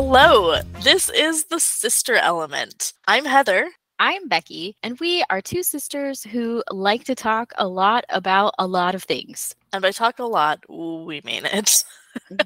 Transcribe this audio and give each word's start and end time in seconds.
Hello, 0.00 0.60
this 0.84 1.10
is 1.10 1.46
the 1.46 1.58
Sister 1.58 2.14
Element. 2.14 2.92
I'm 3.08 3.24
Heather. 3.24 3.68
I'm 3.98 4.28
Becki, 4.28 4.74
and 4.84 4.96
we 5.00 5.24
are 5.28 5.40
two 5.40 5.64
sisters 5.64 6.22
who 6.22 6.62
like 6.70 7.02
to 7.06 7.16
talk 7.16 7.52
a 7.58 7.66
lot 7.66 8.04
about 8.08 8.54
a 8.60 8.66
lot 8.68 8.94
of 8.94 9.02
things. 9.02 9.56
And 9.72 9.82
by 9.82 9.90
talk 9.90 10.20
a 10.20 10.24
lot, 10.24 10.60
we 10.68 11.20
mean 11.24 11.46
it. 11.46 11.82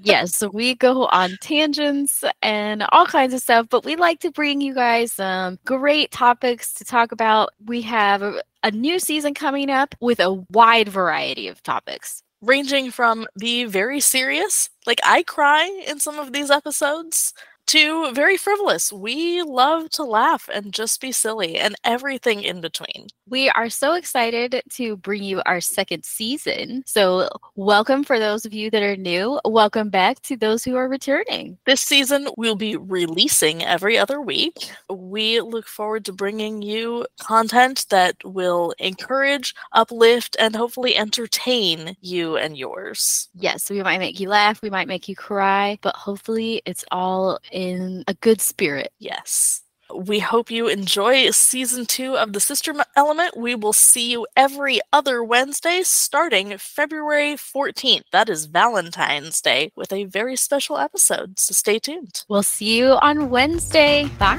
yes, 0.00 0.42
we 0.54 0.76
go 0.76 1.04
on 1.08 1.36
tangents 1.42 2.24
and 2.40 2.84
all 2.90 3.04
kinds 3.04 3.34
of 3.34 3.40
stuff, 3.40 3.66
but 3.68 3.84
we 3.84 3.96
like 3.96 4.20
to 4.20 4.30
bring 4.30 4.62
you 4.62 4.74
guys 4.74 5.12
some 5.12 5.58
great 5.66 6.10
topics 6.10 6.72
to 6.72 6.86
talk 6.86 7.12
about. 7.12 7.50
We 7.66 7.82
have 7.82 8.22
a 8.62 8.70
new 8.70 8.98
season 8.98 9.34
coming 9.34 9.68
up 9.68 9.94
with 10.00 10.20
a 10.20 10.42
wide 10.50 10.88
variety 10.88 11.48
of 11.48 11.62
topics. 11.62 12.22
Ranging 12.40 12.90
from 12.90 13.28
the 13.36 13.66
very 13.66 14.00
serious, 14.00 14.68
like 14.84 14.98
I 15.04 15.22
cry 15.22 15.84
in 15.86 16.00
some 16.00 16.18
of 16.18 16.32
these 16.32 16.50
episodes, 16.50 17.34
to 17.72 18.12
very 18.12 18.36
frivolous. 18.36 18.92
We 18.92 19.40
love 19.40 19.88
to 19.92 20.04
laugh 20.04 20.46
and 20.52 20.74
just 20.74 21.00
be 21.00 21.10
silly 21.10 21.56
and 21.56 21.74
everything 21.84 22.42
in 22.42 22.60
between. 22.60 23.06
We 23.30 23.48
are 23.48 23.70
so 23.70 23.94
excited 23.94 24.60
to 24.72 24.98
bring 24.98 25.22
you 25.22 25.40
our 25.46 25.62
second 25.62 26.04
season. 26.04 26.82
So, 26.84 27.30
welcome 27.56 28.04
for 28.04 28.18
those 28.18 28.44
of 28.44 28.52
you 28.52 28.70
that 28.72 28.82
are 28.82 28.96
new. 28.96 29.40
Welcome 29.46 29.88
back 29.88 30.20
to 30.24 30.36
those 30.36 30.62
who 30.62 30.76
are 30.76 30.86
returning. 30.86 31.56
This 31.64 31.80
season, 31.80 32.28
we'll 32.36 32.56
be 32.56 32.76
releasing 32.76 33.62
every 33.62 33.96
other 33.96 34.20
week. 34.20 34.70
We 34.90 35.40
look 35.40 35.66
forward 35.66 36.04
to 36.04 36.12
bringing 36.12 36.60
you 36.60 37.06
content 37.20 37.86
that 37.88 38.16
will 38.22 38.74
encourage, 38.80 39.54
uplift, 39.72 40.36
and 40.38 40.54
hopefully 40.54 40.94
entertain 40.94 41.96
you 42.02 42.36
and 42.36 42.54
yours. 42.54 43.30
Yes, 43.34 43.70
we 43.70 43.82
might 43.82 43.98
make 43.98 44.20
you 44.20 44.28
laugh, 44.28 44.60
we 44.60 44.68
might 44.68 44.88
make 44.88 45.08
you 45.08 45.16
cry, 45.16 45.78
but 45.80 45.96
hopefully 45.96 46.60
it's 46.66 46.84
all 46.92 47.38
in 47.62 48.04
a 48.08 48.14
good 48.14 48.40
spirit. 48.40 48.92
Yes. 48.98 49.62
We 49.94 50.20
hope 50.20 50.50
you 50.50 50.68
enjoy 50.68 51.30
season 51.32 51.84
two 51.84 52.16
of 52.16 52.32
The 52.32 52.40
Sister 52.40 52.74
Element. 52.96 53.36
We 53.36 53.54
will 53.54 53.74
see 53.74 54.10
you 54.10 54.26
every 54.36 54.80
other 54.90 55.22
Wednesday 55.22 55.82
starting 55.82 56.56
February 56.56 57.34
14th. 57.34 58.04
That 58.10 58.30
is 58.30 58.46
Valentine's 58.46 59.40
Day 59.42 59.70
with 59.76 59.92
a 59.92 60.04
very 60.04 60.36
special 60.36 60.78
episode. 60.78 61.38
So 61.38 61.52
stay 61.52 61.78
tuned. 61.78 62.24
We'll 62.28 62.42
see 62.42 62.78
you 62.78 62.98
on 63.02 63.28
Wednesday. 63.28 64.08
Bye. 64.18 64.36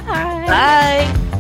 Bye. 0.48 1.34